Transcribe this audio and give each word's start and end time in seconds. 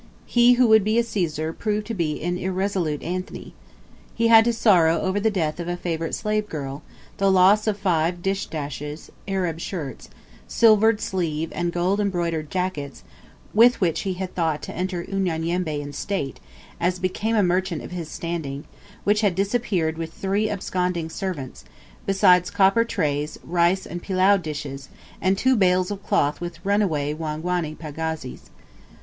He 0.25 0.53
who 0.53 0.65
would 0.65 0.83
be 0.83 0.97
a 0.97 1.03
Caesar, 1.03 1.53
proved 1.53 1.85
to 1.85 1.93
be 1.93 2.19
an 2.23 2.35
irresolute 2.39 3.03
Antony. 3.03 3.53
He 4.15 4.29
had 4.29 4.43
to 4.45 4.51
sorrow 4.51 4.99
over 4.99 5.19
the 5.19 5.29
death 5.29 5.59
of 5.59 5.67
a 5.67 5.77
favourite 5.77 6.15
slave 6.15 6.49
girl, 6.49 6.81
the 7.17 7.29
loss 7.29 7.67
of 7.67 7.77
five 7.77 8.23
dish 8.23 8.47
dashes 8.47 9.11
(Arab 9.27 9.59
shirts), 9.59 10.09
silvered 10.47 10.99
sleeve 11.01 11.51
and 11.53 11.71
gold 11.71 11.99
embroidered 11.99 12.49
jackets, 12.49 13.03
with 13.53 13.79
which 13.79 13.99
he 13.99 14.13
had 14.15 14.33
thought 14.33 14.63
to 14.63 14.73
enter 14.75 15.03
Unyanyembe 15.03 15.67
in 15.79 15.93
state, 15.93 16.39
as 16.79 16.97
became 16.97 17.35
a 17.35 17.43
merchant 17.43 17.83
of 17.83 17.91
his 17.91 18.09
standing, 18.09 18.63
which 19.03 19.21
had 19.21 19.35
disappeared 19.35 19.99
with 19.99 20.11
three 20.11 20.49
absconding 20.49 21.11
servants, 21.11 21.63
besides 22.07 22.49
copper 22.49 22.83
trays, 22.83 23.37
rice, 23.43 23.85
and 23.85 24.01
pilau 24.01 24.35
dishes, 24.35 24.89
and 25.21 25.37
two 25.37 25.55
bales 25.55 25.91
of 25.91 26.01
cloth 26.01 26.41
with 26.41 26.57
runaway 26.65 27.13
Wangwana 27.13 27.75
pagazis. 27.77 28.49